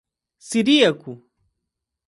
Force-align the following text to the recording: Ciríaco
Ciríaco 0.47 1.13